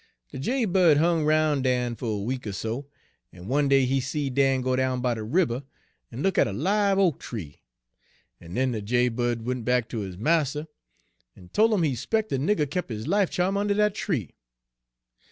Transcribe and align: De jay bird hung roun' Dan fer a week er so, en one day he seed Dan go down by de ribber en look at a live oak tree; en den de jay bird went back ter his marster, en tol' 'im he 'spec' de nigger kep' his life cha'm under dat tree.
De 0.31 0.39
jay 0.39 0.65
bird 0.65 0.97
hung 0.97 1.25
roun' 1.25 1.61
Dan 1.61 1.95
fer 1.95 2.07
a 2.07 2.17
week 2.17 2.47
er 2.47 2.51
so, 2.51 2.87
en 3.31 3.47
one 3.47 3.67
day 3.67 3.85
he 3.85 4.01
seed 4.01 4.33
Dan 4.33 4.61
go 4.61 4.75
down 4.75 4.99
by 4.99 5.13
de 5.13 5.21
ribber 5.21 5.61
en 6.11 6.23
look 6.23 6.39
at 6.39 6.47
a 6.47 6.51
live 6.51 6.97
oak 6.97 7.19
tree; 7.19 7.61
en 8.41 8.55
den 8.55 8.71
de 8.71 8.81
jay 8.81 9.09
bird 9.09 9.43
went 9.43 9.63
back 9.63 9.87
ter 9.87 9.99
his 9.99 10.17
marster, 10.17 10.65
en 11.37 11.49
tol' 11.49 11.75
'im 11.75 11.83
he 11.83 11.93
'spec' 11.93 12.29
de 12.29 12.39
nigger 12.39 12.65
kep' 12.67 12.89
his 12.89 13.05
life 13.05 13.29
cha'm 13.29 13.55
under 13.55 13.75
dat 13.75 13.93
tree. 13.93 14.31